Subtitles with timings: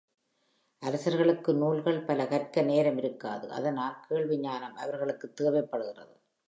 [0.83, 6.15] அரசர்களுக்கு நூல்கள் பல கற்க நேரம் இருக்காது அதனால் கேள்விஞானம் அவர்களுக்குத் தேவைப்படுகிறது.